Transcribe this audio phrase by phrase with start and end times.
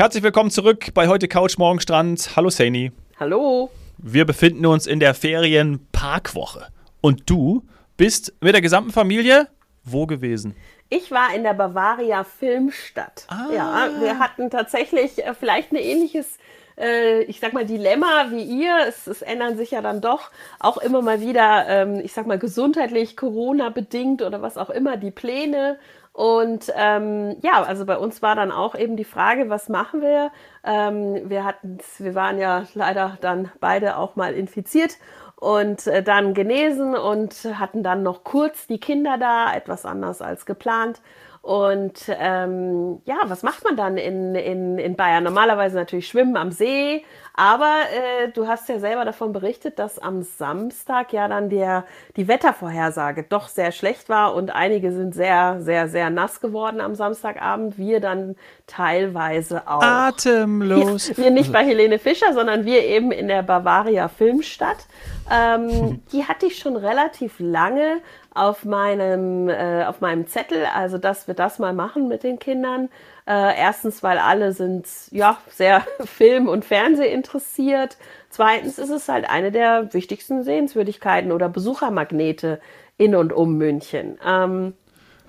[0.00, 2.30] Herzlich willkommen zurück bei heute Couch Morgen Strand.
[2.34, 2.90] Hallo Saini.
[3.18, 3.68] Hallo.
[3.98, 6.68] Wir befinden uns in der Ferienparkwoche.
[7.02, 7.64] Und du
[7.98, 9.48] bist mit der gesamten Familie
[9.84, 10.56] wo gewesen?
[10.88, 13.26] Ich war in der Bavaria Filmstadt.
[13.28, 13.48] Ah.
[13.54, 16.38] Ja, wir hatten tatsächlich äh, vielleicht ein ähnliches
[16.78, 18.74] äh, ich sag mal, Dilemma wie ihr.
[18.88, 22.38] Es, es, ändern sich ja dann doch auch immer mal wieder, ähm, ich sag mal,
[22.38, 25.78] gesundheitlich, Corona-bedingt oder was auch immer, die Pläne.
[26.12, 30.32] Und ähm, ja, also bei uns war dann auch eben die Frage, was machen wir?
[30.64, 34.96] Ähm, wir hatten, wir waren ja leider dann beide auch mal infiziert
[35.36, 40.46] und äh, dann genesen und hatten dann noch kurz die Kinder da, etwas anders als
[40.46, 41.00] geplant.
[41.42, 45.24] Und ähm, ja, was macht man dann in, in, in Bayern?
[45.24, 50.22] Normalerweise natürlich schwimmen am See, aber äh, du hast ja selber davon berichtet, dass am
[50.22, 55.88] Samstag ja dann der, die Wettervorhersage doch sehr schlecht war und einige sind sehr, sehr,
[55.88, 57.78] sehr nass geworden am Samstagabend.
[57.78, 59.82] Wir dann teilweise auch.
[59.82, 61.16] Atemlos.
[61.16, 64.86] Wir, wir nicht bei Helene Fischer, sondern wir eben in der Bavaria Filmstadt.
[65.30, 68.02] Ähm, die hatte ich schon relativ lange
[68.34, 72.88] auf meinem, äh, auf meinem Zettel, also dass wir das mal machen mit den Kindern.
[73.26, 77.96] Äh, erstens, weil alle sind ja sehr Film- und Fernseh interessiert.
[78.28, 82.60] Zweitens ist es halt eine der wichtigsten Sehenswürdigkeiten oder Besuchermagnete
[82.96, 84.18] in und um München.
[84.24, 84.74] Ähm,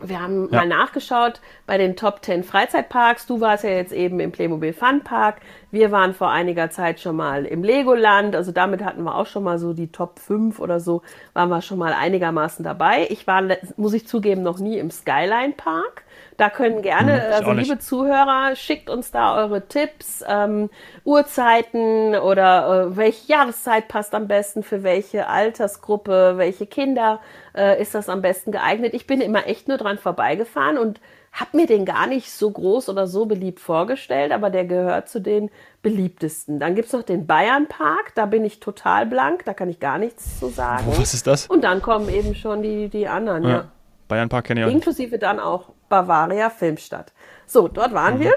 [0.04, 0.60] wir haben ja.
[0.60, 3.26] mal nachgeschaut bei den Top 10 Freizeitparks.
[3.28, 5.42] Du warst ja jetzt eben im Playmobil Fun Park.
[5.72, 8.36] Wir waren vor einiger Zeit schon mal im Legoland.
[8.36, 11.02] Also damit hatten wir auch schon mal so die Top 5 oder so,
[11.34, 13.08] waren wir schon mal einigermaßen dabei.
[13.10, 13.44] Ich war,
[13.78, 16.04] muss ich zugeben, noch nie im Skyline Park.
[16.42, 20.72] Da können gerne, hm, also liebe Zuhörer, schickt uns da eure Tipps, ähm,
[21.06, 27.20] Uhrzeiten oder äh, welche Jahreszeit passt am besten für welche Altersgruppe, welche Kinder
[27.56, 28.96] äh, ist das am besten geeignet.
[28.96, 31.00] Ich bin immer echt nur dran vorbeigefahren und
[31.32, 35.22] habe mir den gar nicht so groß oder so beliebt vorgestellt, aber der gehört zu
[35.22, 35.52] den
[35.84, 36.60] beliebtesten.
[36.60, 40.40] Dann gibt's noch den Bayernpark, da bin ich total blank, da kann ich gar nichts
[40.40, 40.86] zu sagen.
[40.90, 41.46] Oh, was ist das?
[41.46, 43.50] Und dann kommen eben schon die, die anderen, ja.
[43.50, 43.72] ja.
[44.12, 44.72] Bayernpark kenne ich auch.
[44.72, 47.14] Inklusive dann auch Bavaria Filmstadt.
[47.48, 48.20] So, dort waren mhm.
[48.20, 48.34] wir.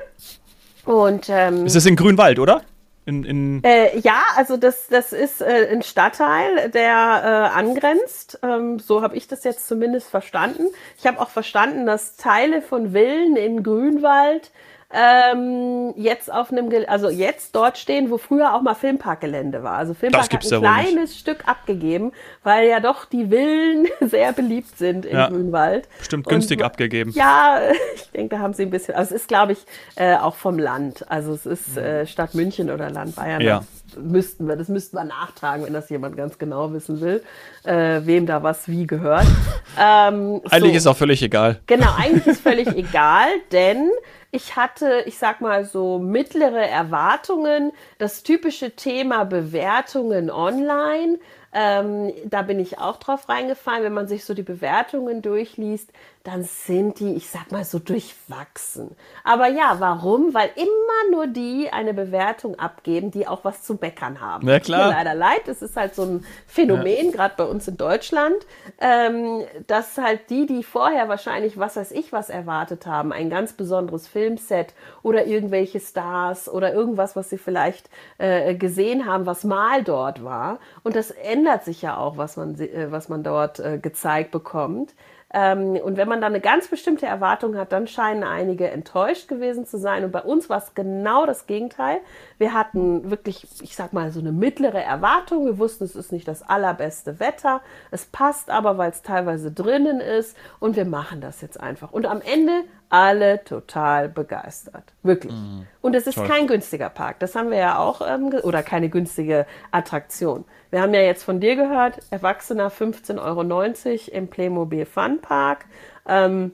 [0.84, 2.62] Und, ähm, ist das in Grünwald, oder?
[3.06, 8.38] In, in äh, ja, also das, das ist äh, ein Stadtteil, der äh, angrenzt.
[8.42, 10.68] Ähm, so habe ich das jetzt zumindest verstanden.
[10.96, 14.52] Ich habe auch verstanden, dass Teile von Villen in Grünwald
[14.94, 19.76] ähm, jetzt auf einem, also jetzt dort stehen, wo früher auch mal Filmparkgelände war.
[19.76, 22.12] Also Filmpark hat ein kleines Stück abgegeben,
[22.44, 25.88] weil ja doch die Villen sehr beliebt sind in ja, Grünwald.
[25.98, 27.10] Bestimmt günstig Und, abgegeben.
[27.12, 27.58] Ja,
[27.96, 29.58] ich denke, da haben sie ein bisschen, also es ist, glaube ich,
[29.96, 31.10] äh, auch vom Land.
[31.10, 33.40] Also es ist äh, Stadt München oder Land Bayern.
[33.40, 33.64] Ja.
[33.96, 37.22] müssten wir, das müssten wir nachtragen, wenn das jemand ganz genau wissen will,
[37.64, 39.26] äh, wem da was wie gehört.
[39.76, 40.76] Ähm, eigentlich so.
[40.76, 41.58] ist auch völlig egal.
[41.66, 43.90] Genau, eigentlich ist völlig egal, denn
[44.34, 47.72] ich hatte, ich sag mal so mittlere Erwartungen.
[47.98, 51.18] Das typische Thema Bewertungen online
[51.56, 55.92] ähm, da bin ich auch drauf reingefallen, wenn man sich so die Bewertungen durchliest,
[56.24, 58.96] dann sind die, ich sag mal so, durchwachsen.
[59.22, 60.34] Aber ja, warum?
[60.34, 64.48] Weil immer nur die eine Bewertung abgeben, die auch was zu meckern haben.
[64.48, 64.88] Ja, klar.
[64.88, 67.12] Mir leider leid, es ist halt so ein Phänomen, ja.
[67.12, 68.36] gerade bei uns in Deutschland,
[68.80, 73.52] ähm, dass halt die, die vorher wahrscheinlich, was weiß ich, was erwartet haben, ein ganz
[73.52, 79.84] besonderes Filmset oder irgendwelche Stars oder irgendwas, was sie vielleicht äh, gesehen haben, was mal
[79.84, 80.58] dort war.
[80.82, 84.30] Und das ändert ändert sich ja auch, was man, äh, was man dort äh, gezeigt
[84.30, 84.94] bekommt.
[85.36, 89.66] Ähm, und wenn man da eine ganz bestimmte Erwartung hat, dann scheinen einige enttäuscht gewesen
[89.66, 90.04] zu sein.
[90.04, 91.98] Und bei uns war es genau das Gegenteil.
[92.38, 95.44] Wir hatten wirklich, ich sag mal, so eine mittlere Erwartung.
[95.44, 97.62] Wir wussten, es ist nicht das allerbeste Wetter.
[97.90, 100.36] Es passt aber, weil es teilweise drinnen ist.
[100.60, 101.90] Und wir machen das jetzt einfach.
[101.90, 102.52] Und am Ende
[102.88, 104.92] alle total begeistert.
[105.02, 105.32] Wirklich.
[105.32, 105.66] Mhm.
[105.80, 106.28] Und es ist Toll.
[106.28, 107.18] kein günstiger Park.
[107.20, 110.44] Das haben wir ja auch, ähm, oder keine günstige Attraktion.
[110.70, 115.66] Wir haben ja jetzt von dir gehört, Erwachsener 15,90 Euro im Playmobil Fun Park.
[116.06, 116.52] Ähm,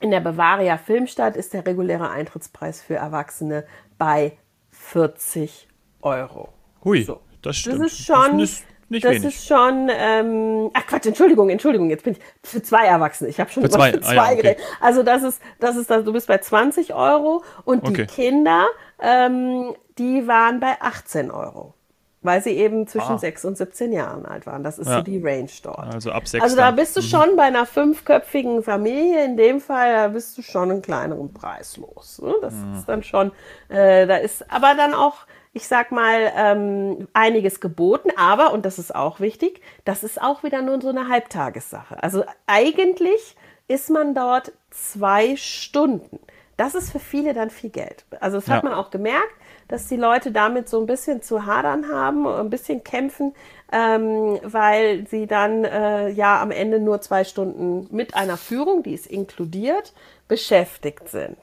[0.00, 3.64] in der Bavaria Filmstadt ist der reguläre Eintrittspreis für Erwachsene
[3.98, 4.38] bei
[4.70, 5.68] 40
[6.02, 6.48] Euro.
[6.84, 7.20] Hui, so.
[7.42, 7.84] das stimmt.
[7.84, 8.38] Das ist schon.
[8.38, 9.36] Das ist nicht das wenig.
[9.36, 13.30] ist schon, ähm, ach Quatsch, Entschuldigung, Entschuldigung, jetzt bin ich für zwei Erwachsene.
[13.30, 14.56] Ich habe schon für zwei, für zwei ah, ja, okay.
[14.80, 18.06] Also das ist, das ist, du bist bei 20 Euro und die okay.
[18.06, 18.66] Kinder,
[19.00, 21.74] ähm, die waren bei 18 Euro.
[22.22, 23.18] Weil sie eben zwischen ah.
[23.18, 24.62] 6 und 17 Jahren alt waren.
[24.62, 24.98] Das ist ja.
[24.98, 25.94] so die Range dort.
[25.94, 26.42] Also ab 6.
[26.42, 27.04] Also da bist du mhm.
[27.04, 31.78] schon bei einer fünfköpfigen Familie, in dem Fall, da bist du schon einen kleineren Preis
[31.78, 32.20] los.
[32.20, 32.34] Ne?
[32.42, 32.74] Das mhm.
[32.74, 33.32] ist dann schon,
[33.70, 38.78] äh, da ist aber dann auch, ich sag mal, ähm, einiges geboten, aber, und das
[38.78, 42.02] ist auch wichtig, das ist auch wieder nur so eine Halbtagessache.
[42.02, 43.36] Also eigentlich
[43.68, 46.18] ist man dort zwei Stunden.
[46.56, 48.04] das ist für viele dann viel Geld.
[48.20, 48.56] Also das Ja.
[48.56, 49.32] hat man auch gemerkt,
[49.68, 53.34] dass die Leute damit so ein bisschen zu hadern haben, ein bisschen kämpfen,
[53.72, 58.92] ähm, weil sie dann äh, ja am Ende nur zwei Stunden mit einer Führung, die
[58.92, 59.94] ist inkludiert,
[60.28, 61.38] beschäftigt sind.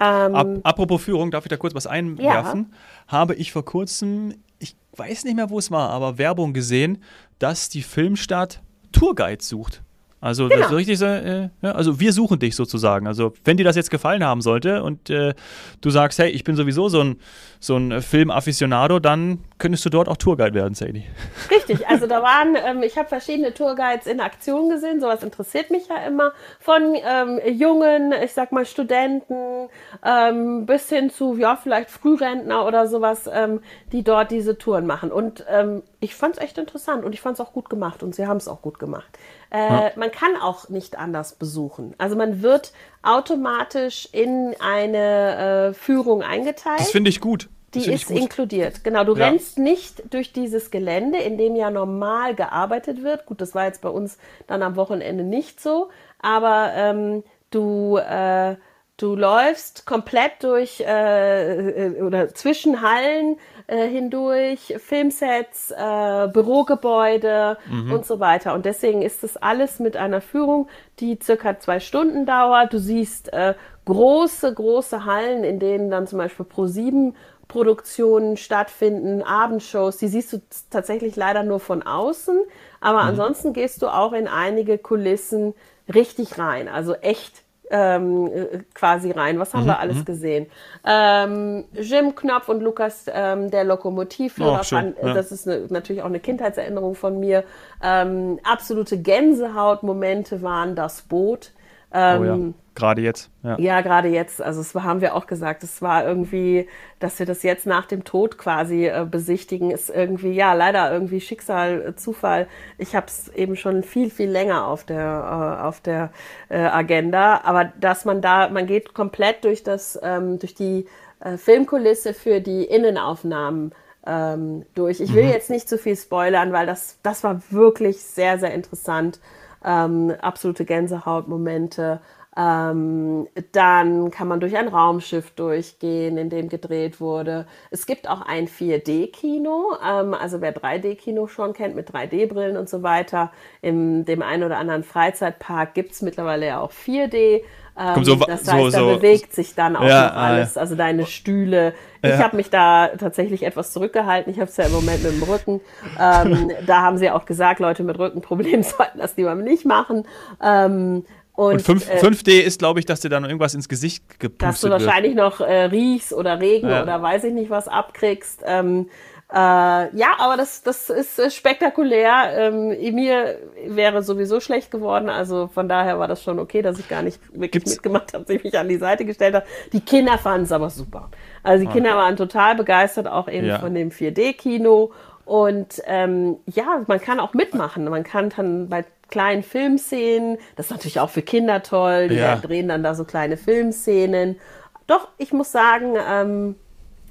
[0.00, 2.72] Ähm, Ap apropos Führung, darf ich da kurz was einwerfen?
[3.08, 6.98] Habe ich vor kurzem, ich weiß nicht mehr, wo es war, aber Werbung gesehen,
[7.38, 8.60] dass die Filmstadt
[8.92, 9.82] Tourguides sucht.
[10.20, 10.68] Also das Genau.
[10.68, 13.06] ist richtig so, äh, ja, also wir suchen dich sozusagen.
[13.06, 15.34] Also wenn dir das jetzt gefallen haben sollte und äh,
[15.82, 17.16] du sagst, hey, ich bin sowieso so ein,
[17.60, 21.04] so ein Film-Afficionado, dann könntest du dort auch Tourguide werden, Sadie.
[21.50, 25.88] Richtig, also da waren, ähm, ich habe verschiedene Tourguides in Aktion gesehen, sowas interessiert mich
[25.88, 29.68] ja immer, von ähm, jungen, ich sag mal Studenten,
[30.04, 33.60] ähm, bis hin zu, ja, vielleicht Frührentner oder sowas, ähm,
[33.92, 35.12] die dort diese Touren machen.
[35.12, 38.14] Und ähm, ich fand es echt interessant und ich fand es auch gut gemacht und
[38.14, 39.18] sie haben es auch gut gemacht.
[39.50, 41.94] Äh, Man kann auch nicht anders besuchen.
[41.98, 42.72] Also man wird
[43.02, 46.80] automatisch in eine äh, Führung eingeteilt.
[46.80, 47.48] Das finde ich gut.
[47.74, 48.16] Die ist gut.
[48.18, 48.84] inkludiert.
[48.84, 49.26] Genau, du Ja.
[49.28, 53.26] rennst nicht durch dieses Gelände, in dem ja normal gearbeitet wird.
[53.26, 55.88] Gut, das war jetzt bei uns dann am Wochenende nicht so,
[56.20, 58.56] aber ähm, du, äh,
[58.96, 63.36] du läufst komplett durch äh, äh, oder zwischen Hallen
[63.66, 67.56] äh, hindurch, Filmsets, äh, Bürogebäude
[67.92, 68.54] und so weiter.
[68.54, 70.68] Und deswegen ist das alles mit einer Führung,
[71.00, 72.72] die circa zwei Stunden dauert.
[72.72, 73.54] Du siehst äh,
[73.86, 77.14] große, große Hallen, in denen dann zum Beispiel Pro 7
[77.48, 82.38] Produktionen stattfinden, Abendshows, die siehst du tatsächlich leider nur von außen,
[82.80, 85.54] aber ansonsten gehst du auch in einige Kulissen
[85.92, 89.38] richtig rein, also echt ähm, äh, quasi rein.
[89.38, 90.46] Was haben wir alles gesehen?
[90.84, 95.14] Ähm, Jim Knopf und Lukas, ähm, der Lokomotivführer, Oh, schön, fand, ja.
[95.14, 97.44] das ist eine, natürlich auch eine Kindheitserinnerung von mir.
[97.82, 101.52] Ähm, absolute Gänsehautmomente waren das Boot.
[101.92, 102.38] Ähm, Oh ja,
[102.74, 103.30] gerade jetzt.
[103.42, 103.58] Ja.
[103.58, 106.68] ja, gerade jetzt, also war, haben wir auch gesagt, es war irgendwie,
[106.98, 111.20] dass wir das jetzt nach dem Tod quasi äh, besichtigen, ist irgendwie, ja, leider irgendwie
[111.20, 112.48] Schicksal, äh, Zufall.
[112.78, 116.10] Ich habe es eben schon viel, viel länger auf der, äh, auf der
[116.48, 120.86] äh, Agenda, aber dass man da, man geht komplett durch das, ähm, durch die
[121.20, 123.72] äh, Filmkulisse für die Innenaufnahmen
[124.06, 125.00] ähm, durch.
[125.00, 129.20] Ich will jetzt nicht zu viel spoilern, weil das, das war wirklich sehr, sehr interessant.
[129.64, 132.00] Ähm, absolute Gänsehautmomente.
[132.36, 137.46] Ähm, dann kann man durch ein Raumschiff durchgehen, in dem gedreht wurde.
[137.70, 142.82] Es gibt auch ein 4D-Kino, ähm, also wer 3D-Kino schon kennt mit 3D-Brillen und so
[142.82, 143.30] weiter.
[143.62, 147.42] In dem einen oder anderen Freizeitpark gibt es mittlerweile ja auch 4D.
[147.76, 150.76] Ähm, so das so- heißt, da so- bewegt sich dann auch Ja, noch alles, also
[150.76, 151.74] deine Stühle.
[152.02, 152.18] Ich Ja.
[152.18, 154.32] habe mich da tatsächlich etwas zurückgehalten.
[154.32, 155.60] Ich habe es ja im Moment mit dem Rücken.
[156.00, 160.04] Ähm, da haben sie auch gesagt, Leute mit Rückenproblemen sollten das lieber nicht machen.
[160.42, 161.04] Ähm,
[161.34, 164.18] und Und 5, äh, 5D ist, glaube ich, dass dir dann irgendwas ins Gesicht dass
[164.18, 164.84] du gepustet wird.
[164.86, 166.82] wahrscheinlich noch äh, riechst oder Regen Ja.
[166.82, 168.42] oder weiß ich nicht was abkriegst.
[168.44, 168.88] Ähm,
[169.32, 172.12] äh, ja, aber das, das ist äh, spektakulär.
[172.36, 176.88] Ähm, mir wäre sowieso schlecht geworden, also von daher war das schon okay, dass ich
[176.88, 179.46] gar nicht wirklich Gibt's- mitgemacht habe, sich mich an die Seite gestellt habe.
[179.72, 181.10] Die Kinder fanden es aber super.
[181.42, 183.58] Also die Kinder waren total begeistert, auch eben Ja.
[183.58, 184.92] von dem 4D-Kino.
[185.24, 187.84] Und ähm, ja, man kann auch mitmachen.
[187.88, 188.84] Man kann dann bei
[189.14, 192.34] kleinen Filmszenen, das ist natürlich auch für Kinder toll, die Ja.
[192.34, 194.40] drehen dann da so kleine Filmszenen.
[194.88, 196.56] Doch, ich muss sagen, ähm,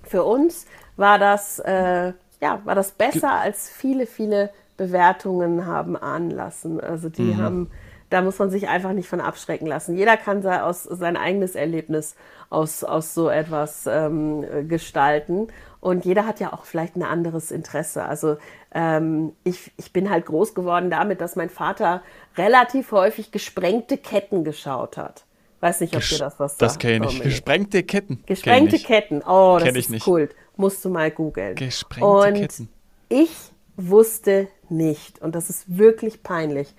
[0.04, 0.66] für uns
[0.98, 2.12] war das, äh,
[2.42, 6.82] ja, war das besser, als viele, viele Bewertungen haben ahnen lassen.
[6.82, 7.42] Also die Mhm.
[7.42, 7.72] haben,
[8.10, 9.96] da muss man sich einfach nicht von abschrecken lassen.
[9.96, 12.16] Jeder kann sei- aus, sein eigenes Erlebnis
[12.50, 15.48] aus, aus so etwas ähm, äh, gestalten.
[15.84, 18.06] Und jeder hat ja auch vielleicht ein anderes Interesse.
[18.06, 18.38] Also
[18.74, 22.02] ähm, ich, ich bin halt groß geworden damit, dass mein Vater
[22.38, 25.26] relativ häufig gesprengte Ketten geschaut hat.
[25.60, 26.62] Weiß nicht, ob dir das was sagt.
[26.62, 27.12] Das kenne ich.
[27.12, 27.24] Dominik.
[27.24, 28.24] Gesprengte Ketten.
[28.26, 28.80] Gesprengte.
[28.80, 29.24] Ketten.
[29.28, 30.06] Oh, das Kenn ich ist nicht.
[30.06, 30.34] Kult.
[30.56, 31.56] Musst du mal googeln.
[31.56, 32.70] Gesprengte und Ketten.
[33.10, 33.36] Ich
[33.76, 36.74] wusste nicht, und das ist wirklich peinlich,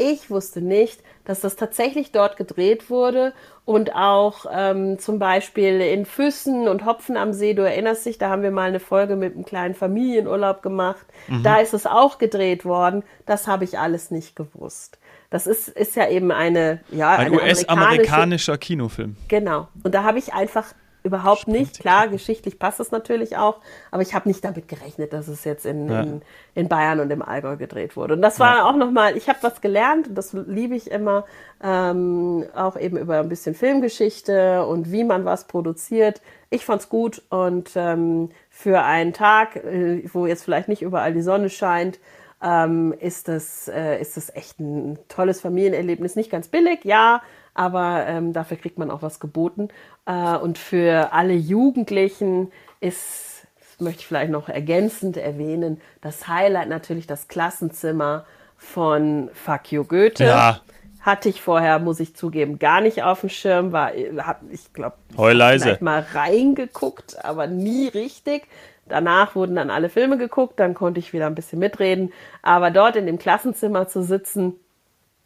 [0.00, 3.32] ich wusste nicht, dass das tatsächlich dort gedreht wurde
[3.64, 8.30] und auch ähm, zum Beispiel in Füssen und Hopfen am See, du erinnerst dich, da
[8.30, 11.06] haben wir mal eine Folge mit einem kleinen Familienurlaub gemacht.
[11.28, 11.42] Mhm.
[11.42, 13.04] Da ist es auch gedreht worden.
[13.26, 14.98] Das habe ich alles nicht gewusst.
[15.28, 19.16] Das ist, ist ja eben eine, ja, Ein US-amerikanischer Kinofilm.
[19.28, 19.68] Genau.
[19.84, 23.58] Und da habe ich einfach überhaupt nicht, klar, geschichtlich passt es natürlich auch,
[23.90, 26.00] aber ich habe nicht damit gerechnet, dass es jetzt in, Ja.
[26.02, 26.22] in,
[26.54, 28.14] in Bayern und im Allgäu gedreht wurde.
[28.14, 31.24] Und das war auch nochmal, ich habe was gelernt, das liebe ich immer,
[31.62, 36.20] ähm, auch eben über ein bisschen Filmgeschichte und wie man was produziert.
[36.50, 41.22] Ich fand's gut und ähm, für einen Tag, äh, wo jetzt vielleicht nicht überall die
[41.22, 41.98] Sonne scheint,
[42.42, 46.16] ähm, ist das, äh, ist das echt ein tolles Familienerlebnis.
[46.16, 47.22] Nicht ganz billig, ja,
[47.60, 49.68] aber ähm, dafür kriegt man auch was geboten.
[50.06, 52.50] Äh, und für alle Jugendlichen
[52.80, 58.24] ist, das möchte ich vielleicht noch ergänzend erwähnen, das Highlight natürlich das Klassenzimmer
[58.56, 59.28] von
[59.68, 60.24] You Goethe.
[60.24, 60.60] Ja.
[61.02, 63.72] Hatte ich vorher, muss ich zugeben, gar nicht auf dem Schirm.
[63.72, 65.64] War, hab, ich glaube, leise.
[65.64, 68.44] vielleicht mal reingeguckt, aber nie richtig.
[68.88, 72.10] Danach wurden dann alle Filme geguckt, dann konnte ich wieder ein bisschen mitreden.
[72.40, 74.54] Aber dort in dem Klassenzimmer zu sitzen,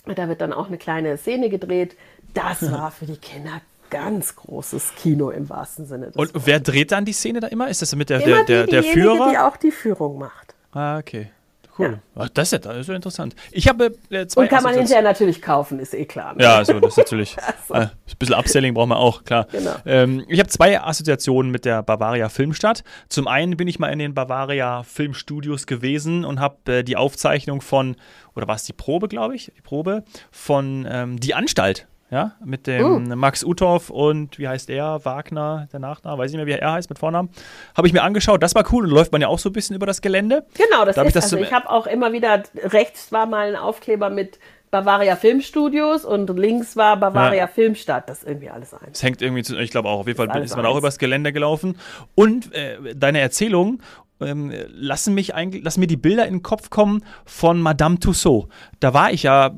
[0.07, 1.97] da wird dann auch eine kleine Szene gedreht.
[2.35, 3.61] Das war für die Kinder
[3.91, 6.07] ganz großes Kino im wahrsten Sinne.
[6.07, 6.43] Und Wortes.
[6.47, 7.69] wer dreht dann die Szene da immer?
[7.69, 9.31] Ist das mit der, Immer der, der, der Führer?
[9.31, 10.55] die auch die Führung macht.
[10.73, 11.31] Ah, okay.
[11.79, 11.99] Cool.
[12.15, 13.35] Ach, das, ist ja, das ist ja interessant.
[13.51, 16.35] Ich habe äh, zwei Und kann man hinterher natürlich kaufen, ist eh klar.
[16.35, 16.43] ne?
[16.45, 17.37] Ja, so, das ist natürlich.
[17.69, 17.75] so.
[17.75, 19.49] äh, ein bisschen Upselling brauchen wir auch, klar.
[19.51, 19.75] Genau.
[19.85, 22.85] Ähm, ich habe zwei Assoziationen mit der Bavaria Filmstadt.
[23.09, 27.61] Zum einen bin ich mal in den Bavaria Filmstudios gewesen und habe äh, die Aufzeichnung
[27.61, 27.97] von,
[28.37, 29.51] oder war es die Probe, glaube ich?
[29.57, 31.89] Die Probe von ähm, Die Anstalt.
[32.15, 33.17] Ja, mit dem Uh.
[33.17, 35.05] Max Uthoff und wie heißt er?
[35.05, 37.29] Wagner, der Nachname, weiß ich nicht mehr, wie er heißt mit Vornamen.
[37.77, 39.75] Habe ich mir angeschaut, das war cool und läuft man ja auch so ein bisschen
[39.75, 40.47] über das Gelände.
[40.55, 43.27] Genau, das Da hab ich ist, das also ich habe auch immer wieder, rechts war
[43.27, 44.39] mal ein Aufkleber mit
[44.71, 47.47] Bavaria Filmstudios und links war Bavaria Ja.
[47.49, 48.09] Filmstadt.
[48.09, 48.99] Das ist irgendwie alles eins.
[48.99, 50.79] Es hängt irgendwie zu, ich glaube auch, auf jeden Fall Ist ist man auch eins.
[50.81, 51.79] übers Gelände gelaufen.
[52.15, 53.81] Und äh, deine Erzählungen
[54.21, 58.49] ähm, lassen mich eigentlich, lassen mir die Bilder in den Kopf kommen von Madame Tussaud.
[58.81, 59.51] Da war ich ja,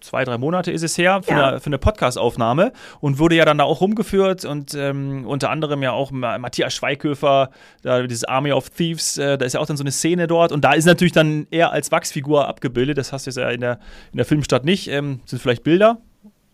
[0.00, 1.48] zwei, drei Monate ist es her, für Ja.
[1.48, 5.92] eine, eine Podcast-Aufnahme und wurde ja dann da auch rumgeführt und ähm, unter anderem ja
[5.92, 7.50] auch Ma- Matthias Schweighöfer,
[7.82, 10.52] da dieses Army of Thieves, äh, da ist ja auch dann so eine Szene dort
[10.52, 13.60] und da ist natürlich dann er als Wachsfigur abgebildet, das hast du jetzt ja in
[13.60, 13.78] der,
[14.12, 15.98] in der Filmstadt nicht, ähm, sind vielleicht Bilder,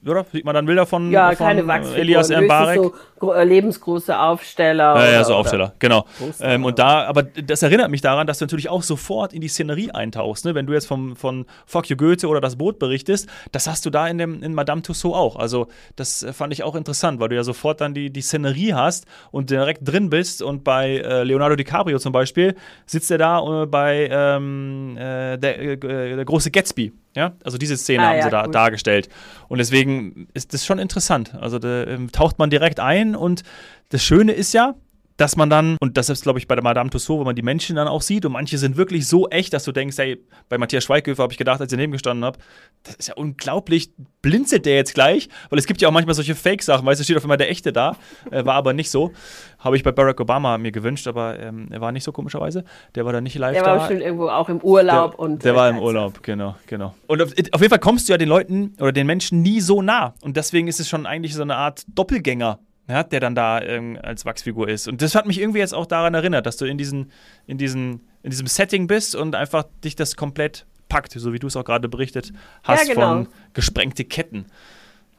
[0.06, 0.24] oder?
[0.32, 2.40] Sieht man dann Bilder von, Ja, von Elias M.
[2.42, 2.76] höchstens Barek?
[2.76, 2.94] so
[3.32, 4.94] lebensgroße Aufsteller.
[4.96, 6.04] Ja, ja, oder- so Aufsteller, genau.
[6.18, 9.32] Poster Ähm, oder und da, aber das erinnert mich daran, dass du natürlich auch sofort
[9.32, 10.44] in die Szenerie eintauchst.
[10.44, 10.54] Ne?
[10.54, 13.90] Wenn du jetzt vom, von Fuck You Goethe oder das Boot berichtest, das hast du
[13.90, 15.36] da in, dem, in Madame Tussaud auch.
[15.36, 18.74] Also, das äh, fand ich auch interessant, weil du ja sofort dann die, die Szenerie
[18.74, 20.42] hast und direkt drin bist.
[20.42, 22.54] Und bei äh, Leonardo DiCaprio zum Beispiel
[22.86, 25.76] sitzt er da äh, bei ähm, äh, der, äh,
[26.16, 26.92] der große Gatsby.
[27.16, 28.50] Ja, also diese Szene Ah, haben ja, sie da cool.
[28.50, 29.08] dargestellt.
[29.46, 31.32] Und deswegen ist das schon interessant.
[31.40, 33.42] Also da ähm, taucht man direkt ein und
[33.90, 34.74] das Schöne ist ja,
[35.16, 37.42] dass man dann, und das ist, glaube ich, bei der Madame Tussauds, wo man die
[37.42, 40.58] Menschen dann auch sieht, und manche sind wirklich so echt, dass du denkst, hey, bei
[40.58, 42.38] Matthias Schweighöfer habe ich gedacht, als ich daneben gestanden habe,
[42.82, 43.92] das ist ja unglaublich,
[44.22, 45.28] blinzelt der jetzt gleich?
[45.50, 47.72] Weil es gibt ja auch manchmal solche Fake-Sachen, weißt du, steht auf einmal der Echte
[47.72, 47.96] da,
[48.32, 49.12] äh, war aber nicht so.
[49.60, 52.64] Habe ich bei Barack Obama mir gewünscht, aber ähm, er war nicht so komischerweise.
[52.96, 53.70] Der war dann nicht live Der da.
[53.70, 55.44] war bestimmt irgendwo auch im Urlaub Der, und.
[55.44, 56.92] der war im Urlaub, genau, genau.
[57.06, 59.80] Und auf, auf jeden Fall kommst du ja den Leuten oder den Menschen nie so
[59.80, 60.12] nah.
[60.22, 63.98] Und deswegen ist es schon eigentlich so eine Art Doppelgänger, ja, der dann da ähm,
[64.02, 64.88] als Wachsfigur ist.
[64.88, 67.10] Und das hat mich irgendwie jetzt auch daran erinnert, dass du in, diesen,
[67.46, 71.46] in, diesen, in diesem Setting bist und einfach dich das komplett packt, so wie du
[71.46, 73.08] es auch gerade berichtet hast genau.
[73.08, 74.46] von gesprengte Ketten.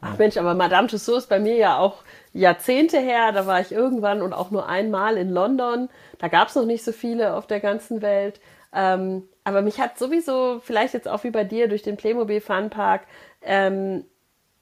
[0.02, 2.04] Ach Mensch, aber Madame Tussauds ist bei mir ja auch
[2.34, 3.32] Jahrzehnte her.
[3.32, 5.90] Da war ich irgendwann und auch nur einmal in London.
[6.20, 8.40] Da gab es noch nicht so viele auf der ganzen Welt.
[8.74, 13.08] Ähm, aber mich hat sowieso, vielleicht jetzt auch wie bei dir, durch den Playmobil Funpark,
[13.42, 14.06] ähm,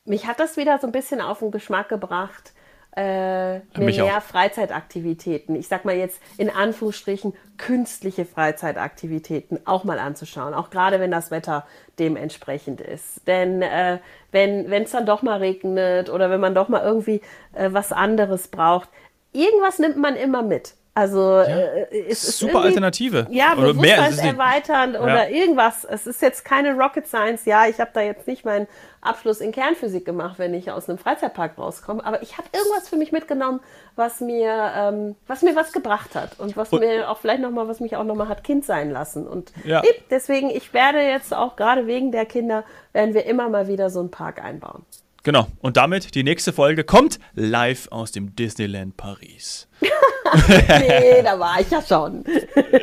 [0.05, 2.52] mich hat das wieder so ein bisschen auf den Geschmack gebracht,
[2.95, 3.59] äh,
[4.05, 4.21] mehr.
[4.21, 11.11] Freizeitaktivitäten, ich sag mal jetzt in Anführungsstrichen künstliche Freizeitaktivitäten auch mal anzuschauen, auch gerade wenn
[11.11, 11.65] das Wetter
[11.99, 13.27] dementsprechend ist.
[13.27, 13.99] Denn äh,
[14.31, 17.21] wenn es dann doch mal regnet oder wenn man doch mal irgendwie
[17.53, 18.89] äh, was anderes braucht,
[19.31, 20.75] irgendwas nimmt man immer mit.
[20.95, 23.25] Also äh, es ist Super Alternative.
[23.31, 25.85] Ja, Oder bewusstseinserweiternd oder irgendwas.
[25.85, 27.45] Es ist jetzt keine Rocket Science.
[27.45, 28.67] Ja, ich habe da jetzt nicht meinen
[29.01, 32.05] Abschluss in Kernphysik gemacht, wenn ich aus einem Freizeitpark rauskomme.
[32.05, 33.59] Aber ich habe irgendwas für mich mitgenommen,
[33.95, 37.49] was mir, ähm, was mir was gebracht hat und was Und- mir auch vielleicht noch
[37.51, 39.25] mal, was mich auch noch mal hat Kind sein lassen.
[39.25, 39.81] Und Ja.
[40.11, 43.99] deswegen, ich werde jetzt auch gerade wegen der Kinder werden wir immer mal wieder so
[43.99, 44.85] einen Park einbauen.
[45.23, 45.47] Genau.
[45.61, 49.67] Und damit die nächste Folge kommt live aus dem Disneyland Paris.
[50.67, 52.23] Nee, da war ich ja schon.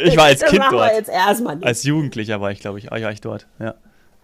[0.04, 0.92] Ich war als Kind dort.
[0.92, 1.66] jetzt erstmal nicht.
[1.66, 3.46] Als Jugendlicher war ich, glaube ich, ja, ich dort.
[3.58, 3.74] Ja.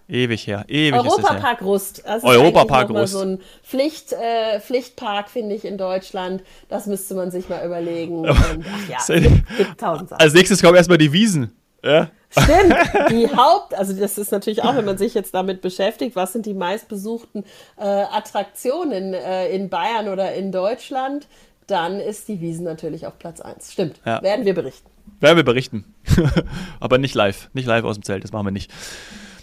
[0.09, 0.63] Ewig her.
[0.69, 0.93] Ewig.
[0.93, 2.03] Europapark Rust.
[2.05, 3.13] Das ist Europapark Rust.
[3.13, 6.43] so ein Pflicht, äh, Pflichtpark, finde ich, in Deutschland.
[6.69, 8.19] Das müsste man sich mal überlegen.
[8.25, 9.15] Und, ach ja,
[9.57, 10.21] gibt tausend Sachen.
[10.21, 11.51] Als nächstes kommen erstmal die Wiesen.
[11.83, 12.09] Ja?
[12.29, 12.75] Stimmt,
[13.09, 16.45] die Haupt, also das ist natürlich auch, wenn man sich jetzt damit beschäftigt, was sind
[16.45, 17.45] die meistbesuchten
[17.77, 21.27] äh, Attraktionen äh, in Bayern oder in Deutschland,
[21.67, 23.71] dann ist die Wiesen natürlich auf Platz 1.
[23.73, 24.21] Stimmt, Ja.
[24.21, 24.89] werden wir berichten.
[25.19, 25.85] Werden wir berichten.
[26.79, 27.49] Aber nicht live.
[27.53, 28.23] Nicht live aus dem Zelt.
[28.23, 28.71] Das machen wir nicht.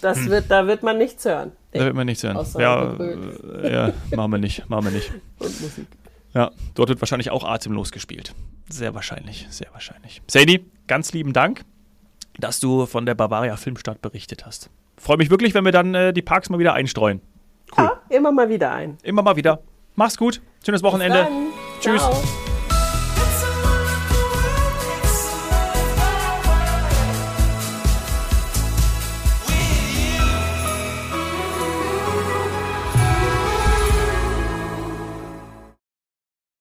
[0.03, 1.53] Das wird, da wird man nichts hören.
[1.73, 2.37] Da wird man nichts hören.
[2.37, 4.69] Außer Ja, äh, ja, machen wir nicht.
[4.69, 5.11] Machen wir nicht.
[5.39, 5.87] Und Musik.
[6.35, 8.35] Ja, dort wird wahrscheinlich auch atemlos gespielt.
[8.69, 10.21] Sehr wahrscheinlich, sehr wahrscheinlich.
[10.29, 11.65] Sadie, ganz lieben Dank,
[12.39, 14.69] dass du von der Bavaria Filmstadt berichtet hast.
[14.99, 17.21] Freue mich wirklich, wenn wir dann äh, die Parks mal wieder einstreuen.
[17.77, 17.85] Cool.
[17.85, 18.99] Ja, immer mal wieder ein.
[19.03, 19.61] Immer mal wieder.
[19.95, 20.43] Mach's gut.
[20.65, 21.29] Schönes Wochenende.
[21.81, 22.01] Tschüss.
[22.01, 22.23] Ciao.